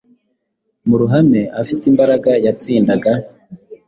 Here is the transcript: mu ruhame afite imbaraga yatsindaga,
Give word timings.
mu 0.87 0.95
ruhame 1.01 1.41
afite 1.61 1.83
imbaraga 1.91 2.31
yatsindaga, 2.45 3.11